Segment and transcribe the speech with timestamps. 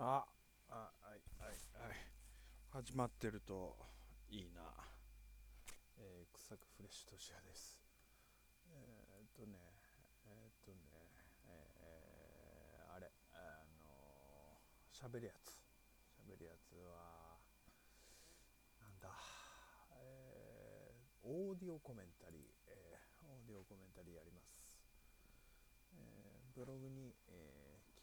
[0.00, 0.24] あ
[0.72, 2.00] あはいはいはい。
[2.72, 3.76] 始まってると
[4.30, 4.64] いいな。
[6.00, 7.76] えー、草くフレッシュとしやです。
[8.72, 9.60] えー、っとね
[10.24, 10.88] えー、っとね
[11.44, 14.56] えー、あれあの
[14.88, 15.60] 喋るやつ。
[16.16, 17.36] 喋るやつは
[18.80, 19.12] なんだ。
[20.00, 22.40] えー、オーディオコメンタリー、
[22.72, 24.80] えー、オーディオコメンタリーやります。
[25.92, 27.49] えー、ブログに、えー、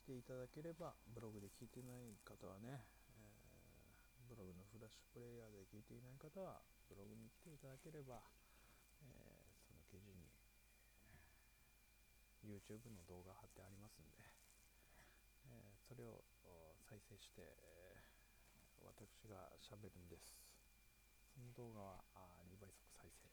[0.08, 8.24] ていただければブログで聞いてない方はね、えー、ブログのフラッシュプレイヤーで聞いていない方はブログに来ていただければ、
[9.04, 9.12] え
[9.68, 10.32] その記事に
[12.40, 14.24] YouTube の動画貼ってありますんで、
[15.52, 16.24] えそれを
[16.88, 18.00] 再生して、え
[18.88, 20.40] 私がしゃべるんです。
[21.36, 23.28] その動画はあ2倍速再生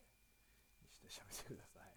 [0.82, 1.94] にして喋ってください。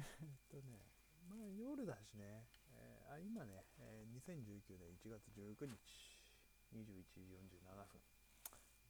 [0.00, 0.88] っとね、
[1.28, 2.48] まあ夜だしね、
[3.10, 5.74] あ今ね、えー、2019年1月19日、
[6.70, 7.98] 21時47分、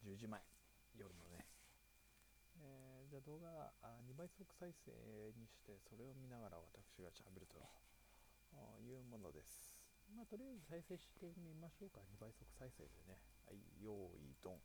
[0.05, 0.37] 10時前、
[0.93, 1.41] 夜のね、
[2.61, 4.93] えー、じゃあ動画あ2倍速再生
[5.33, 7.57] にして、それを見ながら私がしゃべると
[8.85, 9.73] いうものです。
[10.13, 13.17] まあとりあえず再生してみましょうか、2倍速再生でね。
[13.49, 13.89] はい、用
[14.21, 14.61] 意ドン。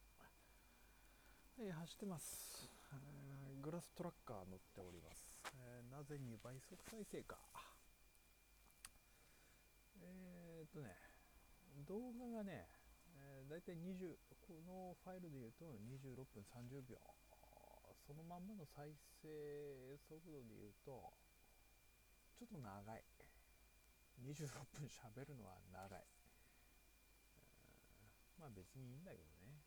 [1.56, 2.68] はい、走ってます、
[3.64, 5.32] グラストラッカー乗っております。
[5.56, 7.40] えー、なぜ2倍速再生か。
[10.02, 10.96] えー、っとね、
[11.86, 12.68] 動画がね、
[13.14, 14.16] えー、だいたい20、
[14.46, 16.98] このファイルで言うと26分30秒。
[18.06, 21.12] そのまんまの再生速度で言うと、
[22.38, 23.02] ちょっと長い。
[24.22, 26.04] 26分喋るのは長い。
[28.38, 29.58] まあ別にいいんだけどね。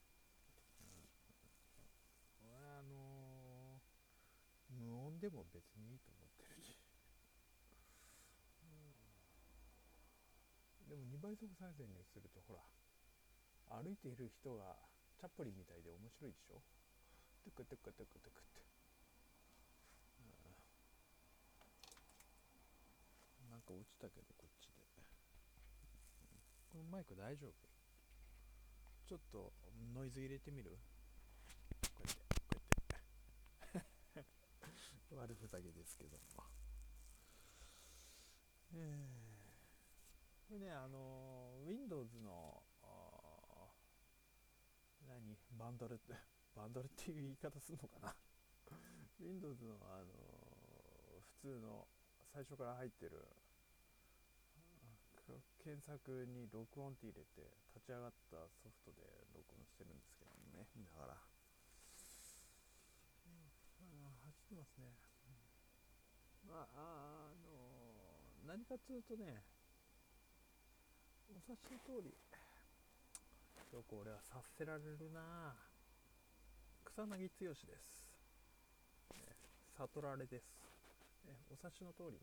[2.41, 6.77] 俺はあのー、無音でも別にいいと思うってるし、
[8.63, 8.67] う
[10.85, 12.63] ん、でも2倍速再生にするとほら
[13.83, 14.75] 歩いている人が
[15.19, 16.63] チャップリンみたいで面白いでしょ？
[17.43, 18.63] トゥクトゥクトゥクトゥクって、
[23.43, 24.79] うん、なんか落ちたけどこっちで。
[26.71, 27.51] このマイク大丈夫？
[29.07, 29.51] ちょっと
[29.93, 30.77] ノイズ入れてみる？
[35.11, 36.43] 悪ふざけですけども。
[38.75, 39.28] えー、
[40.49, 42.63] これね、あの、Windows の、
[45.05, 46.17] 何、バンドルって、
[46.57, 48.15] バンドルっていう言い方するのかな
[49.19, 50.09] ？Windows の、あの、
[51.21, 51.87] 普通の
[52.33, 53.21] 最初から入ってる
[55.61, 57.45] 検索に録音って入れて
[57.75, 61.17] 立ち上がったソフトで録音してるんですけどもね見ながら
[64.25, 64.97] 走ってますね、
[66.41, 69.43] まあ、あの何かというとね
[71.29, 72.13] お察しの通り。
[73.71, 75.55] よく俺は察せられるな。
[76.85, 78.09] 草薙剛です、
[79.13, 79.35] ね、
[79.77, 80.43] 悟られです、
[81.25, 82.19] ね、お察しの通りね、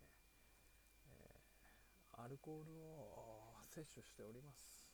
[1.08, 4.84] えー、アルコールを摂取しております。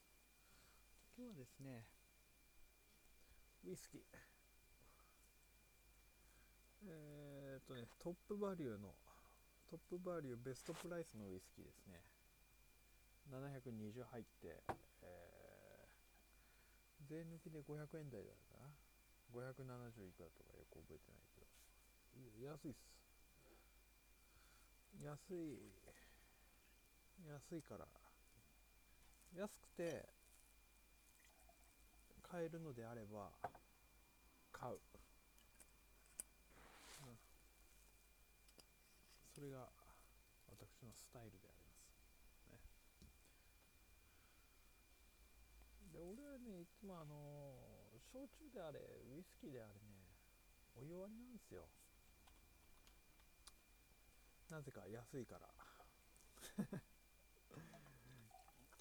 [1.17, 1.85] 今日はですね
[3.65, 4.01] ウイスキー。
[6.85, 8.95] えー、っとね、トップバリューの、
[9.71, 12.03] トップバリューベストプライスのウイスキーですね。
[13.33, 14.63] 720入って、
[15.01, 18.69] えー、税抜きで500円台だったな
[19.33, 21.49] ？570いくらとかよく覚えてないけど。
[22.45, 22.93] 安いっす。
[25.01, 25.59] 安い、
[27.27, 27.87] 安いから、
[29.35, 30.05] 安くて
[32.23, 33.31] 買えるのであれば
[34.53, 34.79] 買う。
[39.35, 39.67] それが
[40.47, 41.49] 私のスタイルで
[42.47, 42.63] ます、
[43.03, 43.11] ね、
[45.93, 50.03] で俺はねいつもあの焼酎であれウイスキーであれね
[50.75, 51.69] お湯割りなんですよ。
[54.51, 55.49] なぜか安いから。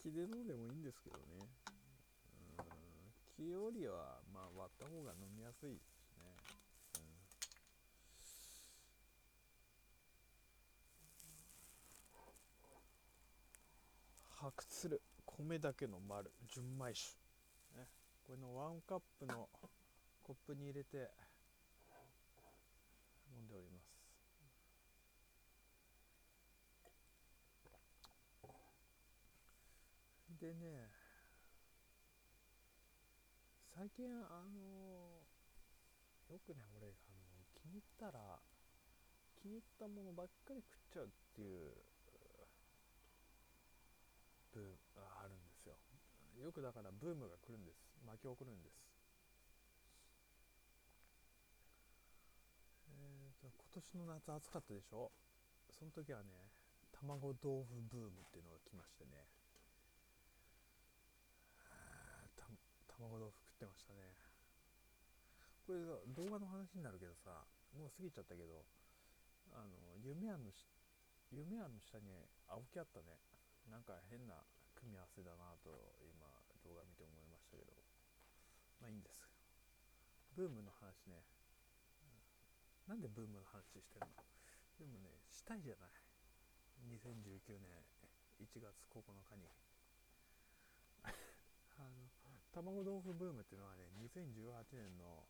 [0.01, 1.24] 気で飲んでもいいんですけどね。
[1.38, 3.13] うん。
[3.35, 6.35] 気よりはまあ割った方が飲みやすいですね。
[14.30, 15.01] 発する。
[15.38, 17.18] 米だけの丸純米酒、
[17.78, 17.88] ね、
[18.24, 19.50] これのワンカップの
[20.24, 21.10] コップに入れて
[23.33, 23.92] 飲んでおります。
[30.39, 30.89] でね
[33.75, 35.22] 最近あの
[36.30, 38.39] よくね俺あの気に入ったら
[39.42, 41.72] 気に入ったものばっかり食っちゃうっていう
[44.54, 45.77] プあるんですよ。
[46.41, 47.88] よくだからブームが来るんです。
[48.03, 48.75] 巻き起こるんです。
[52.89, 55.11] えーと今年の夏暑かったでしょ？
[55.69, 56.51] その時はね
[56.91, 59.25] 卵豆腐ブームっていうのが来ましてね。
[62.87, 64.13] 卵豆腐食ってましたね。
[65.65, 68.65] これさ動画の話になるけどさもう過ぎちゃったけど
[69.53, 70.51] あの夢庵の
[71.31, 72.11] 夢庵の下に
[72.49, 73.17] 青木あったね。
[73.69, 74.35] なんか変な
[74.81, 75.69] 組み合わせだなと
[76.01, 76.25] 今
[76.66, 77.72] 動画見て思いましたけど。
[78.81, 79.30] まあいいんです。
[80.33, 81.22] ブームの話ね。
[82.89, 84.25] なんでブームの話してるの？
[84.81, 85.94] でもねしたいじゃない。
[86.98, 87.69] 2019年
[88.42, 89.45] 1月9日に。
[91.78, 92.10] あの
[92.51, 95.28] 卵豆腐ブームっていうのはね2018年の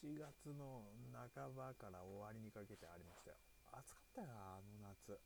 [0.00, 0.94] 7月の
[1.34, 3.36] 半ばから終わりにかけてありましたよ。
[3.72, 5.20] 暑かったよあの夏う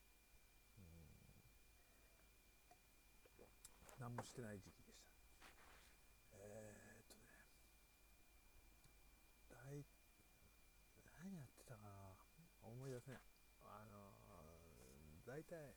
[0.80, 0.82] ん
[4.12, 5.08] 何もしてない時期でした。
[6.36, 7.32] えー、っとね
[9.48, 9.80] 大
[11.24, 12.12] 何やってたかな
[12.60, 13.20] 思い出せない
[13.64, 15.72] あのー、大体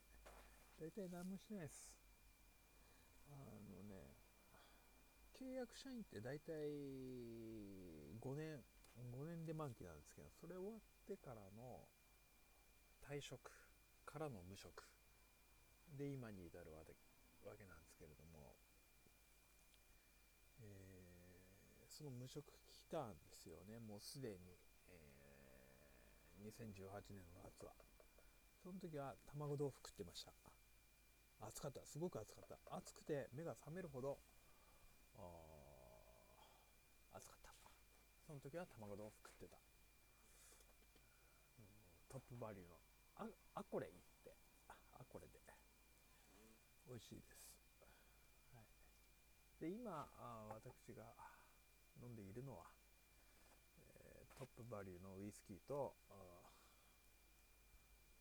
[0.75, 1.87] 大体何もしてないです。
[3.31, 3.39] あ
[3.71, 4.03] のね
[5.39, 6.51] 契約社員って大体
[8.19, 8.59] 5年
[9.15, 11.87] 5年で満期なんですけどそれ終わってからの
[12.99, 13.39] 退職
[14.03, 14.83] からの無職
[15.95, 16.91] で今に至るわけ
[17.47, 18.51] わけなんですけれども、
[20.59, 23.79] えー、その無職期間ですよね。
[23.79, 24.59] もうすでに、
[24.91, 27.71] えー、2018年の夏は。
[28.61, 30.33] その時は卵豆腐食ってました。
[31.39, 31.85] 暑かった。
[31.85, 32.75] すごく暑かった。
[32.75, 34.17] 暑くて目が覚めるほど
[37.13, 37.53] 暑かった。
[38.27, 39.57] その時は卵豆腐食ってた、
[42.09, 42.75] トップバリューの
[43.17, 43.93] ああこれいっ
[44.23, 44.33] て。
[44.67, 45.45] あこれで。
[46.87, 47.54] 美味しいです、
[49.59, 51.03] で今あ私が
[52.01, 52.63] 飲んでいるのは、
[53.77, 56.13] えー、トップバリューのウイスキーとあ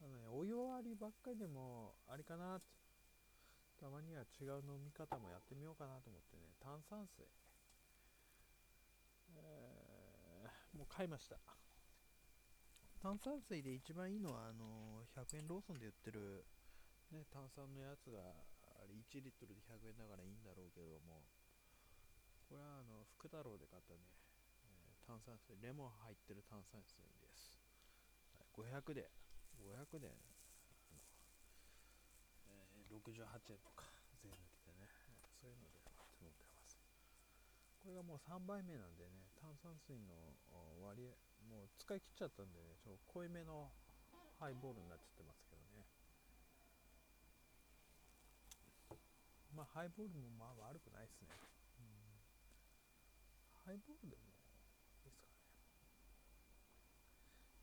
[0.06, 2.74] の、ね、お湯割りばっかりでもありかなって。
[3.84, 7.26] たまには違う飲み方もやってみようかなと思ってね炭酸水、
[9.36, 11.36] えー、もう買いました。
[13.02, 16.46] 炭酸水で一番いいのはあの100円ローソンで売ってる、
[17.12, 18.16] ね、炭酸のやつが
[18.94, 21.26] 1リットルで100円だからいいんだろうけども
[22.46, 24.06] これはあの福太郎で買ったね、
[24.62, 27.58] えー、炭酸水レモン入ってる炭酸水です、
[28.54, 29.10] 500で
[29.58, 30.12] 500で
[32.46, 33.84] えー、68円とか
[34.22, 34.88] 税抜きでね、
[35.40, 35.80] そういうので
[36.22, 36.80] 飲んでます。
[37.82, 40.32] これがもう3杯目なんでね、炭酸水の
[40.80, 41.12] 割合、
[41.44, 43.68] もう使い切っちゃったんでね、ちょっと濃いめの
[44.40, 45.84] ハイボールになっちゃってますけどね。
[49.54, 51.28] まあ、ハイボールもまあ悪くないですね。
[53.64, 55.32] ハイボールでもいいですかね。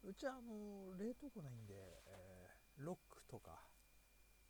[0.03, 1.75] うちはあの冷凍庫ないんで、
[2.07, 3.59] えー、ロックとか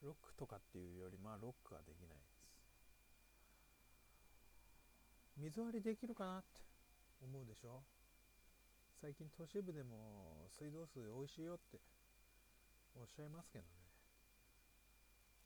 [0.01, 2.31] ロックとかっていうよりまあロックはできないです
[5.37, 6.61] 水割りできるかなって
[7.21, 7.83] 思うでしょ？
[9.01, 11.81] 最近都市部でも水道水美味しいよって
[12.95, 13.80] おっしゃいますけどね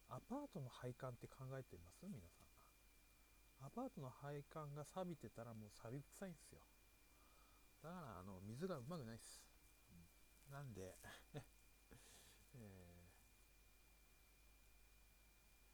[0.10, 2.06] アパートの配管って考えてます？
[2.08, 3.66] 皆さん。
[3.66, 6.62] アパートの配管が錆びてたらもう錆び臭いんですよ。
[7.82, 9.42] だからあの水がうまくないです、
[10.52, 10.96] なんで。
[12.54, 13.10] え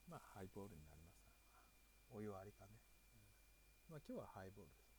[0.08, 0.10] ー。
[0.10, 1.22] まあハイボールになります。
[2.10, 2.80] お湯割りかね、
[3.90, 4.92] まあ今日はハイボールです。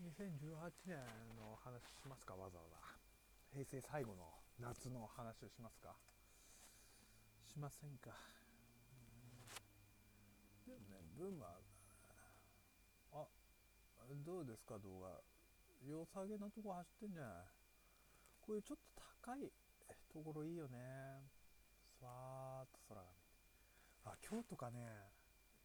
[0.00, 2.36] 2018年の話しますか？
[2.36, 2.97] わざわざ。
[3.52, 4.24] 平成最後の
[4.60, 5.96] 夏の話をしますか？
[7.46, 8.10] しませんか、
[10.66, 11.58] でもねブームは
[13.12, 13.26] あ
[14.24, 14.78] どうですか？
[14.78, 15.08] 動画。
[15.86, 17.32] 良さげなとこ走ってんじゃない？
[18.40, 19.50] こういうちょっと高い
[20.12, 20.78] ところいいよね。
[22.00, 23.34] さーっと空が見て。
[24.04, 25.10] あ今日とかね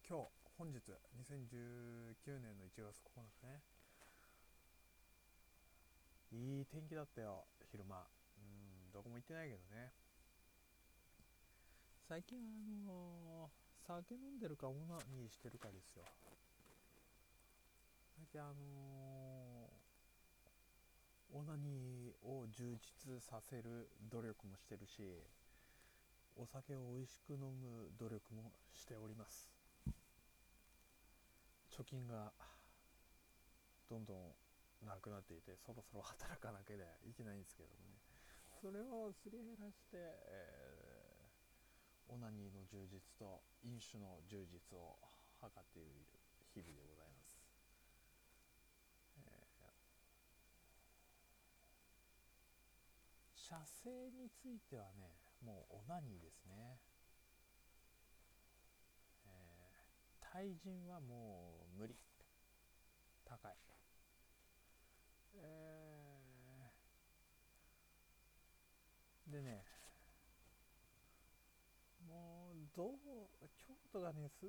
[0.08, 0.26] 今日
[0.58, 3.62] 本日2019年の1月9日ね。
[6.32, 7.44] いい天気だったよ。
[7.74, 8.06] 昼間。
[8.38, 8.40] う
[8.86, 9.90] んどこも行ってないけどね。
[12.06, 16.04] 最近はあのー、酒飲んでるかオナニーしてるかですよ。
[18.14, 19.84] 最近あのー
[21.36, 25.02] オナニーを充実させる努力もしてるし
[26.36, 29.50] お酒を美味しく飲む努力もしております。
[31.76, 32.30] 貯金が
[33.90, 34.43] どんどん
[34.82, 36.76] なくなっていてそろそろ働かなきゃ
[37.06, 38.00] いけないんですけどもね。
[38.60, 41.04] それをすり減らして、え
[42.08, 44.96] オナニーの充実と飲酒の充実を
[45.40, 46.06] 図っている
[46.52, 47.36] 日々でございます、
[49.18, 55.12] えー、射精についてはね
[55.44, 56.78] もうオナニーですね、
[59.26, 61.96] えー、対人はもう無理。
[63.24, 63.73] 高い。
[65.36, 69.64] えー、でね
[72.08, 72.96] もうどう
[73.58, 74.46] 京都がねす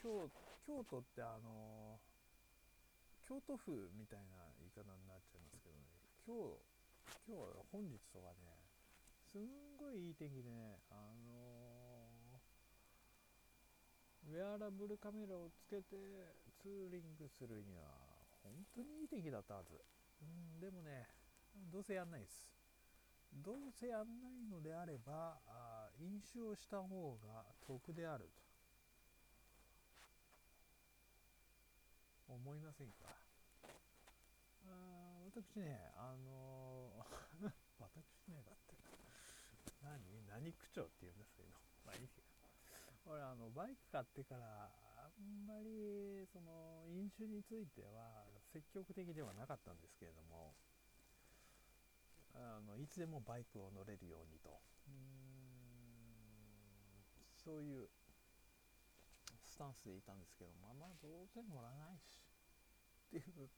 [0.00, 0.28] 京
[0.66, 1.98] 京都ってあの
[3.26, 5.88] 京都府みたいな言い方になっちゃいますけどね
[6.26, 6.74] 今日
[7.26, 8.52] 今日本日とかね
[9.32, 11.34] すんごいいい天気でねあの
[14.28, 15.96] ウェアラブルカメラをつけて
[16.60, 18.03] ツーリングするには
[18.44, 19.80] 本当にいい天気だったはず。
[20.22, 21.08] うんでもね
[21.72, 22.46] どうせやんないです。
[23.32, 28.44] どうせやんないのであればあ飲酒をした方が得であると。
[32.28, 33.10] 思いませんか？
[34.66, 38.74] あ私ねあのー、 私ねだって
[39.82, 40.26] 何？
[40.26, 41.48] 何区長って言うんですけど
[41.84, 42.26] まあいいけど。
[43.06, 44.70] 俺あのバイク買ってから
[45.22, 50.54] んまりその飲酒については積極的ではなかったんですけれども
[52.34, 54.60] あのいつでもバイクを乗れるようにと。
[57.44, 57.90] そういう
[59.44, 62.24] スタンスでいたんですけどまあまあどうせ乗らないし
[63.06, 63.50] っていう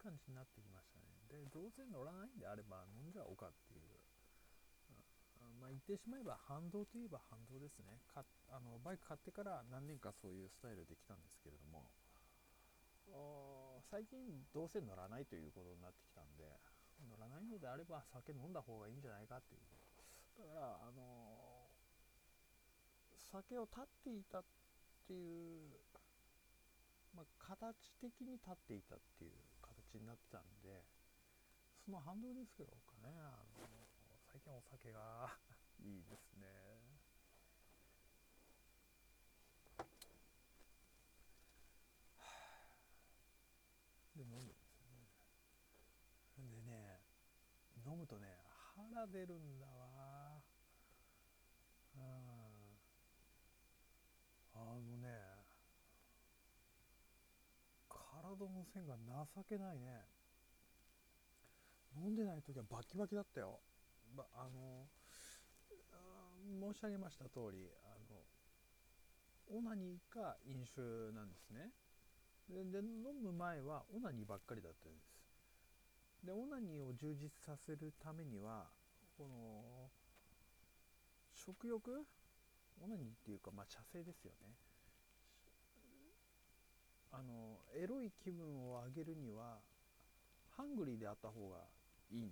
[0.00, 1.04] 感じになってきましたね。
[1.28, 3.97] でどうせ乗らないんであれば飲んじゃおうかっていう
[5.68, 8.00] まあ言ってしまえば反動といえば反動ですね。
[8.08, 11.92] かあのバイク買ってから何年かそういうスタイルできたんですけれども
[13.92, 16.48] 最近どうせ乗らないということになってきたんで
[17.04, 19.68] 乗らないのであれば酒飲んだ方がいいんじゃないかっていう。
[20.40, 21.68] だからあの
[23.28, 24.44] 酒を断っていたっ
[25.04, 25.76] ていう、
[27.12, 30.80] まあ、形的に立っていたっていう形になってたんで
[31.84, 33.12] その反動ですけどかね。
[33.20, 33.68] あの
[34.30, 35.32] 最近お酒が
[35.80, 36.46] いいですね。
[44.16, 45.08] で飲むんですね。
[46.36, 47.00] でね
[47.86, 48.26] 飲むとね
[48.76, 50.42] 腹出るんだわ。
[51.96, 52.02] うん。
[54.54, 55.08] あのね
[57.88, 58.96] 体の線が
[59.34, 60.04] 情けないね。
[61.96, 63.60] 飲んでない時はバキバキだったよ。
[64.16, 64.88] ばあの
[66.48, 68.24] 申し上げました通りあの
[69.58, 70.80] オナニーか飲酒
[71.12, 71.70] なんですね。
[72.48, 76.24] でで飲む前はオナニーばっかりだったんです。
[76.24, 78.66] でオナニーを充実させるためには
[79.16, 79.90] この
[81.34, 82.06] 食欲？
[82.80, 84.54] オナニーっていうかまあ射精ですよね。
[87.10, 89.58] あのエロい気分を上げるには
[90.56, 91.56] ハングリーであった方が
[92.10, 92.30] いいん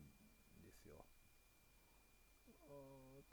[0.62, 1.04] ですよ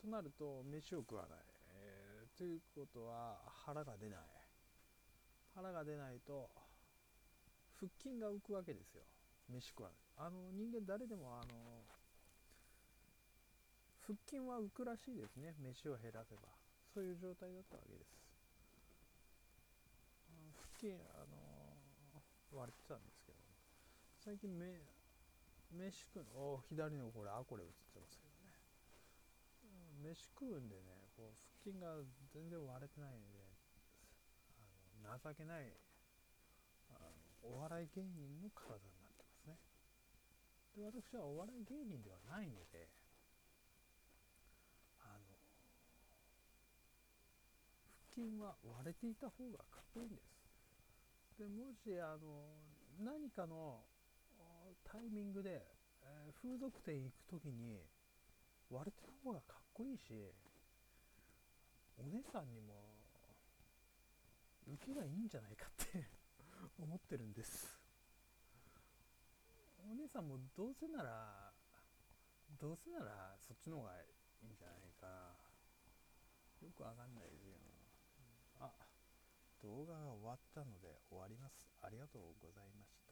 [0.03, 1.39] となると飯を食わない、
[1.79, 4.19] えー、ということは腹が出ない。
[5.55, 6.49] 腹が出ないと
[7.79, 9.03] 腹筋が浮くわけですよ。
[9.47, 10.27] 飯食わない。
[10.27, 11.55] あの人間誰でもあの
[14.03, 15.55] 腹筋は浮くらしいですね。
[15.63, 16.51] 飯を減らせば。
[16.93, 18.19] そういう状態だったわけです。
[20.51, 21.39] 腹筋あの
[22.51, 23.37] 割れてたんですけど
[24.19, 24.83] 最近め
[25.71, 28.22] 飯食うのお左のこれあこれ映ってます。
[30.03, 32.03] 飯食うんでねこう腹筋が
[32.35, 33.39] 全然割れてないんで
[34.59, 35.71] あの情けない
[36.91, 37.07] あの
[37.41, 39.57] お笑い芸人の体になってますね。
[40.75, 42.91] で私はお笑い芸人ではないので
[44.99, 45.31] あの
[48.11, 50.33] 腹筋は割れていた方がかっこいいんです。
[51.39, 52.59] でもしあの
[52.99, 53.81] 何かの
[54.83, 55.65] タイミングで、
[56.03, 57.81] えー、風俗店行く時に
[58.69, 60.13] 割れてた方がかっこいいし
[61.97, 62.93] お姉さんにも
[64.67, 66.05] 受けがいいんじゃないかって
[66.79, 67.67] 思ってるんです。
[69.83, 71.53] お姉さんもどうせなら
[72.59, 74.05] どうせならそっちの方がい
[74.43, 75.35] いんじゃないか。
[76.61, 77.57] よくわかんないですよ。
[78.59, 78.71] あ
[79.61, 81.67] 動画が終わったので終わります。
[81.81, 83.02] ありがとうございました。